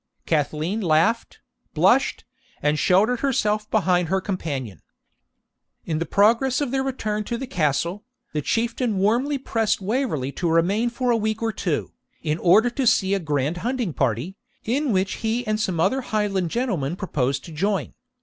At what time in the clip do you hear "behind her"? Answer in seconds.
3.69-4.19